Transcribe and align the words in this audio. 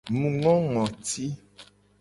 Mu 0.17 0.27
ngo 0.35 0.51
ngoti. 0.71 1.25